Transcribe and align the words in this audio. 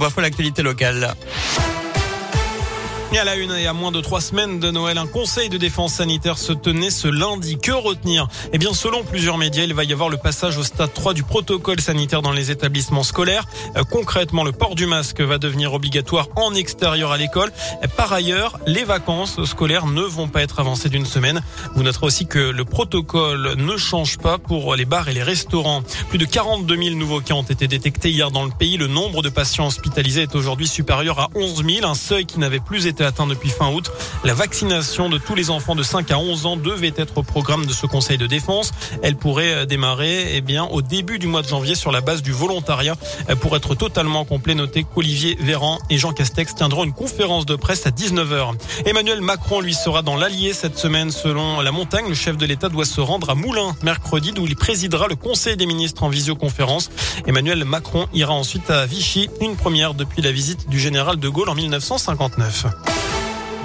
Voilà 0.00 0.12
l'actualité 0.22 0.62
locale. 0.62 1.12
Et 3.10 3.18
à 3.18 3.24
la 3.24 3.36
une 3.36 3.52
et 3.52 3.66
à 3.66 3.72
moins 3.72 3.90
de 3.90 4.02
trois 4.02 4.20
semaines 4.20 4.60
de 4.60 4.70
Noël, 4.70 4.98
un 4.98 5.06
conseil 5.06 5.48
de 5.48 5.56
défense 5.56 5.94
sanitaire 5.94 6.36
se 6.36 6.52
tenait 6.52 6.90
ce 6.90 7.08
lundi. 7.08 7.56
Que 7.56 7.72
retenir? 7.72 8.28
Eh 8.52 8.58
bien, 8.58 8.74
selon 8.74 9.02
plusieurs 9.02 9.38
médias, 9.38 9.64
il 9.64 9.72
va 9.72 9.84
y 9.84 9.94
avoir 9.94 10.10
le 10.10 10.18
passage 10.18 10.58
au 10.58 10.62
stade 10.62 10.92
3 10.92 11.14
du 11.14 11.22
protocole 11.22 11.80
sanitaire 11.80 12.20
dans 12.20 12.32
les 12.32 12.50
établissements 12.50 13.02
scolaires. 13.02 13.46
Euh, 13.76 13.84
concrètement, 13.84 14.44
le 14.44 14.52
port 14.52 14.74
du 14.74 14.84
masque 14.84 15.22
va 15.22 15.38
devenir 15.38 15.72
obligatoire 15.72 16.28
en 16.36 16.52
extérieur 16.54 17.10
à 17.10 17.16
l'école. 17.16 17.50
Par 17.96 18.12
ailleurs, 18.12 18.58
les 18.66 18.84
vacances 18.84 19.42
scolaires 19.46 19.86
ne 19.86 20.02
vont 20.02 20.28
pas 20.28 20.42
être 20.42 20.60
avancées 20.60 20.90
d'une 20.90 21.06
semaine. 21.06 21.40
Vous 21.74 21.84
noterez 21.84 22.04
aussi 22.04 22.26
que 22.26 22.38
le 22.38 22.64
protocole 22.66 23.54
ne 23.56 23.78
change 23.78 24.18
pas 24.18 24.36
pour 24.36 24.76
les 24.76 24.84
bars 24.84 25.08
et 25.08 25.14
les 25.14 25.22
restaurants. 25.22 25.82
Plus 26.10 26.18
de 26.18 26.26
42 26.26 26.76
000 26.76 26.96
nouveaux 26.96 27.22
cas 27.22 27.34
ont 27.34 27.42
été 27.42 27.68
détectés 27.68 28.10
hier 28.10 28.30
dans 28.30 28.44
le 28.44 28.50
pays. 28.50 28.76
Le 28.76 28.86
nombre 28.86 29.22
de 29.22 29.30
patients 29.30 29.66
hospitalisés 29.66 30.24
est 30.24 30.34
aujourd'hui 30.34 30.68
supérieur 30.68 31.20
à 31.20 31.30
11 31.34 31.64
000, 31.64 31.86
un 31.86 31.94
seuil 31.94 32.26
qui 32.26 32.38
n'avait 32.38 32.60
plus 32.60 32.86
été 32.86 32.97
atteint 33.04 33.26
depuis 33.26 33.50
fin 33.50 33.72
août. 33.72 33.90
La 34.24 34.34
vaccination 34.34 35.08
de 35.08 35.18
tous 35.18 35.34
les 35.34 35.50
enfants 35.50 35.74
de 35.74 35.82
5 35.82 36.10
à 36.10 36.18
11 36.18 36.46
ans 36.46 36.56
devait 36.56 36.92
être 36.96 37.18
au 37.18 37.22
programme 37.22 37.66
de 37.66 37.72
ce 37.72 37.86
Conseil 37.86 38.18
de 38.18 38.26
défense. 38.26 38.72
Elle 39.02 39.16
pourrait 39.16 39.52
euh, 39.52 39.66
démarrer 39.66 40.36
eh 40.36 40.40
bien, 40.40 40.64
au 40.64 40.82
début 40.82 41.18
du 41.18 41.26
mois 41.26 41.42
de 41.42 41.48
janvier 41.48 41.74
sur 41.74 41.92
la 41.92 42.00
base 42.00 42.22
du 42.22 42.32
volontariat. 42.32 42.96
Euh, 43.30 43.36
pour 43.36 43.56
être 43.56 43.74
totalement 43.74 44.24
complet, 44.24 44.54
notez 44.54 44.84
qu'Olivier 44.84 45.36
Véran 45.40 45.78
et 45.90 45.98
Jean 45.98 46.12
Castex 46.12 46.54
tiendront 46.54 46.84
une 46.84 46.92
conférence 46.92 47.46
de 47.46 47.56
presse 47.56 47.86
à 47.86 47.90
19h. 47.90 48.54
Emmanuel 48.86 49.20
Macron, 49.20 49.60
lui, 49.60 49.74
sera 49.74 50.02
dans 50.02 50.16
l'Allier 50.16 50.52
cette 50.52 50.78
semaine. 50.78 51.10
Selon 51.10 51.60
la 51.60 51.72
montagne, 51.72 52.08
le 52.08 52.14
chef 52.14 52.36
de 52.36 52.46
l'État 52.46 52.68
doit 52.68 52.84
se 52.84 53.00
rendre 53.00 53.30
à 53.30 53.34
Moulins 53.34 53.74
mercredi, 53.82 54.32
d'où 54.32 54.46
il 54.46 54.56
présidera 54.56 55.08
le 55.08 55.16
Conseil 55.16 55.56
des 55.56 55.66
ministres 55.66 56.02
en 56.02 56.08
visioconférence. 56.08 56.90
Emmanuel 57.26 57.64
Macron 57.64 58.06
ira 58.12 58.32
ensuite 58.32 58.70
à 58.70 58.86
Vichy, 58.86 59.28
une 59.40 59.56
première 59.56 59.94
depuis 59.94 60.22
la 60.22 60.32
visite 60.32 60.68
du 60.68 60.78
général 60.78 61.18
de 61.18 61.28
Gaulle 61.28 61.48
en 61.48 61.54
1959. 61.54 62.87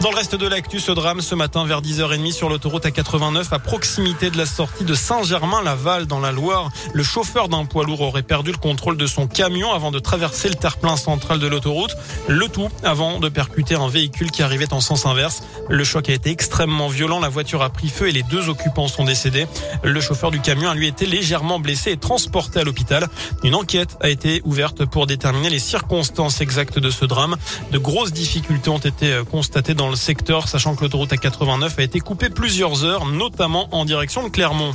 Dans 0.00 0.10
le 0.10 0.16
reste 0.16 0.36
de 0.36 0.46
l'actu, 0.46 0.78
ce 0.78 0.92
drame 0.92 1.20
ce 1.20 1.34
matin 1.34 1.66
vers 1.66 1.82
10h30 1.82 2.30
sur 2.30 2.48
l'autoroute 2.48 2.84
A89 2.84 3.48
à 3.50 3.58
proximité 3.58 4.30
de 4.30 4.38
la 4.38 4.46
sortie 4.46 4.84
de 4.84 4.94
Saint-Germain-Laval 4.94 6.06
dans 6.06 6.20
la 6.20 6.30
Loire. 6.30 6.70
Le 6.92 7.02
chauffeur 7.02 7.48
d'un 7.48 7.64
poids 7.64 7.84
lourd 7.84 8.02
aurait 8.02 8.22
perdu 8.22 8.52
le 8.52 8.58
contrôle 8.58 8.96
de 8.96 9.08
son 9.08 9.26
camion 9.26 9.72
avant 9.72 9.90
de 9.90 9.98
traverser 9.98 10.48
le 10.48 10.54
terre-plein 10.54 10.96
central 10.96 11.40
de 11.40 11.48
l'autoroute. 11.48 11.96
Le 12.28 12.46
tout 12.46 12.68
avant 12.84 13.18
de 13.18 13.28
percuter 13.28 13.74
un 13.74 13.88
véhicule 13.88 14.30
qui 14.30 14.44
arrivait 14.44 14.72
en 14.72 14.80
sens 14.80 15.04
inverse. 15.04 15.42
Le 15.68 15.82
choc 15.82 16.08
a 16.08 16.12
été 16.12 16.30
extrêmement 16.30 16.86
violent. 16.86 17.18
La 17.18 17.28
voiture 17.28 17.62
a 17.62 17.68
pris 17.68 17.88
feu 17.88 18.06
et 18.06 18.12
les 18.12 18.22
deux 18.22 18.48
occupants 18.48 18.86
sont 18.86 19.04
décédés. 19.04 19.48
Le 19.82 20.00
chauffeur 20.00 20.30
du 20.30 20.40
camion 20.40 20.70
a 20.70 20.76
lui 20.76 20.86
été 20.86 21.06
légèrement 21.06 21.58
blessé 21.58 21.90
et 21.90 21.96
transporté 21.96 22.60
à 22.60 22.62
l'hôpital. 22.62 23.08
Une 23.42 23.56
enquête 23.56 23.96
a 24.00 24.08
été 24.08 24.42
ouverte 24.44 24.84
pour 24.84 25.08
déterminer 25.08 25.50
les 25.50 25.58
circonstances 25.58 26.40
exactes 26.40 26.78
de 26.78 26.90
ce 26.90 27.04
drame. 27.04 27.34
De 27.72 27.78
grosses 27.78 28.12
difficultés 28.12 28.70
ont 28.70 28.78
été 28.78 29.22
constatées 29.28 29.74
dans 29.74 29.87
le 29.90 29.96
secteur, 29.96 30.48
sachant 30.48 30.74
que 30.74 30.82
l'autoroute 30.82 31.10
A89 31.10 31.78
a 31.78 31.82
été 31.82 32.00
coupée 32.00 32.30
plusieurs 32.30 32.84
heures, 32.84 33.06
notamment 33.06 33.68
en 33.72 33.84
direction 33.84 34.22
de 34.22 34.28
Clermont. 34.28 34.74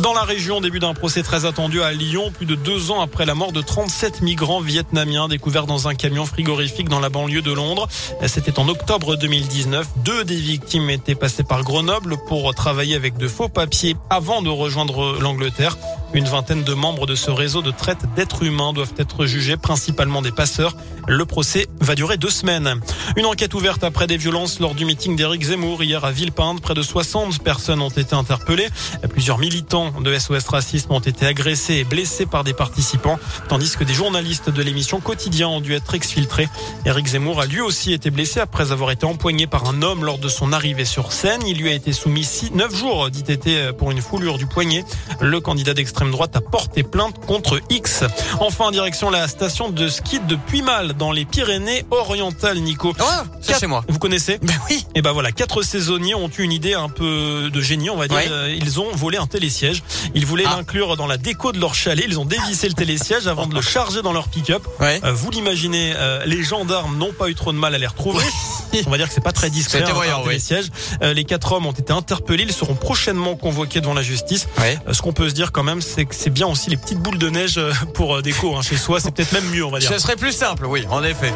Dans 0.00 0.12
la 0.12 0.22
région, 0.22 0.60
début 0.60 0.78
d'un 0.80 0.94
procès 0.94 1.22
très 1.22 1.44
attendu 1.44 1.82
à 1.82 1.92
Lyon, 1.92 2.30
plus 2.30 2.46
de 2.46 2.54
deux 2.54 2.90
ans 2.90 3.00
après 3.00 3.26
la 3.26 3.34
mort 3.34 3.52
de 3.52 3.62
37 3.62 4.20
migrants 4.22 4.60
vietnamiens 4.60 5.28
découverts 5.28 5.66
dans 5.66 5.88
un 5.88 5.94
camion 5.94 6.26
frigorifique 6.26 6.88
dans 6.88 7.00
la 7.00 7.08
banlieue 7.08 7.42
de 7.42 7.52
Londres. 7.52 7.88
C'était 8.26 8.58
en 8.58 8.68
octobre 8.68 9.16
2019. 9.16 9.86
Deux 10.04 10.24
des 10.24 10.36
victimes 10.36 10.90
étaient 10.90 11.14
passées 11.14 11.44
par 11.44 11.62
Grenoble 11.62 12.16
pour 12.26 12.54
travailler 12.54 12.96
avec 12.96 13.16
de 13.16 13.28
faux 13.28 13.48
papiers 13.48 13.96
avant 14.10 14.42
de 14.42 14.50
rejoindre 14.50 15.18
l'Angleterre. 15.20 15.76
Une 16.14 16.24
vingtaine 16.24 16.64
de 16.64 16.74
membres 16.74 17.06
de 17.06 17.14
ce 17.14 17.30
réseau 17.30 17.62
de 17.62 17.70
traite 17.70 17.98
d'êtres 18.16 18.42
humains 18.42 18.72
doivent 18.72 18.94
être 18.98 19.26
jugés, 19.26 19.56
principalement 19.56 20.22
des 20.22 20.32
passeurs. 20.32 20.74
Le 21.08 21.24
procès 21.24 21.66
va 21.80 21.94
durer 21.94 22.18
deux 22.18 22.28
semaines. 22.28 22.80
Une 23.16 23.24
enquête 23.24 23.54
ouverte 23.54 23.82
après 23.82 24.06
des 24.06 24.18
violences 24.18 24.60
lors 24.60 24.74
du 24.74 24.84
meeting 24.84 25.16
d'Éric 25.16 25.42
Zemmour 25.42 25.82
hier 25.82 26.04
à 26.04 26.12
Villepinte. 26.12 26.60
Près 26.60 26.74
de 26.74 26.82
60 26.82 27.42
personnes 27.42 27.80
ont 27.80 27.88
été 27.88 28.14
interpellées. 28.14 28.68
Plusieurs 29.08 29.38
militants 29.38 29.90
de 30.02 30.16
SOS 30.18 30.46
Racisme 30.48 30.92
ont 30.92 31.00
été 31.00 31.24
agressés 31.24 31.76
et 31.76 31.84
blessés 31.84 32.26
par 32.26 32.44
des 32.44 32.52
participants, 32.52 33.18
tandis 33.48 33.74
que 33.74 33.84
des 33.84 33.94
journalistes 33.94 34.50
de 34.50 34.62
l'émission 34.62 35.00
Quotidien 35.00 35.48
ont 35.48 35.62
dû 35.62 35.72
être 35.72 35.94
exfiltrés. 35.94 36.50
Éric 36.84 37.06
Zemmour 37.06 37.40
a 37.40 37.46
lui 37.46 37.62
aussi 37.62 37.94
été 37.94 38.10
blessé 38.10 38.40
après 38.40 38.70
avoir 38.70 38.90
été 38.90 39.06
empoigné 39.06 39.46
par 39.46 39.66
un 39.66 39.80
homme 39.80 40.04
lors 40.04 40.18
de 40.18 40.28
son 40.28 40.52
arrivée 40.52 40.84
sur 40.84 41.12
scène. 41.12 41.40
Il 41.46 41.56
lui 41.56 41.70
a 41.70 41.72
été 41.72 41.94
soumis 41.94 42.28
9 42.52 42.76
jours 42.76 43.08
d'ITT 43.08 43.72
pour 43.78 43.90
une 43.90 44.02
foulure 44.02 44.36
du 44.36 44.44
poignet. 44.44 44.84
Le 45.20 45.40
candidat 45.40 45.72
d'extrême 45.72 46.10
droite 46.10 46.36
a 46.36 46.42
porté 46.42 46.82
plainte 46.82 47.24
contre 47.24 47.60
X. 47.70 48.04
Enfin, 48.40 48.70
direction 48.72 49.08
la 49.08 49.26
station 49.26 49.70
de 49.70 49.88
ski 49.88 50.20
de 50.20 50.36
Puymal 50.36 50.97
dans 50.98 51.12
les 51.12 51.24
Pyrénées-Orientales, 51.24 52.58
Nico. 52.58 52.92
Oh, 53.00 53.04
c'est 53.40 53.58
chez 53.58 53.66
moi. 53.66 53.84
Vous 53.88 53.98
connaissez 53.98 54.38
Ben 54.42 54.54
oui. 54.68 54.84
Et 54.94 55.02
ben 55.02 55.12
voilà, 55.12 55.32
quatre 55.32 55.62
saisonniers 55.62 56.14
ont 56.14 56.28
eu 56.28 56.42
une 56.42 56.52
idée 56.52 56.74
un 56.74 56.88
peu 56.88 57.50
de 57.52 57.60
génie, 57.60 57.88
on 57.88 57.96
va 57.96 58.08
dire. 58.08 58.18
Euh, 58.30 58.54
ils 58.60 58.80
ont 58.80 58.90
volé 58.94 59.16
un 59.16 59.26
télésiège. 59.26 59.82
Ils 60.14 60.26
voulaient 60.26 60.44
ah. 60.46 60.56
l'inclure 60.56 60.96
dans 60.96 61.06
la 61.06 61.16
déco 61.16 61.52
de 61.52 61.60
leur 61.60 61.74
chalet. 61.74 62.04
Ils 62.06 62.18
ont 62.18 62.24
dévissé 62.24 62.68
le 62.68 62.74
télésiège 62.74 63.26
avant 63.26 63.46
de 63.46 63.54
le 63.54 63.62
charger 63.62 64.02
dans 64.02 64.12
leur 64.12 64.28
pick-up. 64.28 64.66
Euh, 64.80 64.98
vous 65.12 65.30
l'imaginez, 65.30 65.94
euh, 65.96 66.24
les 66.26 66.42
gendarmes 66.42 66.98
n'ont 66.98 67.12
pas 67.12 67.28
eu 67.28 67.34
trop 67.34 67.52
de 67.52 67.58
mal 67.58 67.74
à 67.74 67.78
les 67.78 67.86
retrouver. 67.86 68.24
On 68.86 68.90
va 68.90 68.96
dire 68.96 69.08
que 69.08 69.14
c'est 69.14 69.22
pas 69.22 69.32
très 69.32 69.50
discret. 69.50 69.82
Hein, 69.82 69.92
voyant, 69.92 70.22
télésiège. 70.22 70.66
les 71.00 71.24
quatre 71.24 71.52
hommes 71.52 71.66
ont 71.66 71.72
été 71.72 71.92
interpellés. 71.92 72.44
Ils 72.44 72.52
seront 72.52 72.74
prochainement 72.74 73.36
convoqués 73.36 73.80
devant 73.80 73.94
la 73.94 74.02
justice. 74.02 74.48
ce 74.90 75.02
qu'on 75.02 75.12
peut 75.12 75.28
se 75.28 75.34
dire 75.34 75.52
quand 75.52 75.64
même, 75.64 75.80
c'est 75.80 76.04
que 76.04 76.14
c'est 76.14 76.30
bien 76.30 76.46
aussi 76.46 76.70
les 76.70 76.76
petites 76.76 76.98
boules 76.98 77.18
de 77.18 77.30
neige 77.30 77.60
pour 77.94 78.22
déco 78.22 78.56
hein, 78.56 78.62
chez 78.62 78.76
soi. 78.76 79.00
C'est 79.00 79.10
peut-être 79.10 79.32
même 79.32 79.48
mieux, 79.50 79.64
on 79.64 79.70
va 79.70 79.78
dire. 79.78 79.92
Ce 79.92 79.98
serait 79.98 80.16
plus 80.16 80.32
simple, 80.32 80.66
oui, 80.66 80.84
en 80.90 81.02
effet. 81.02 81.32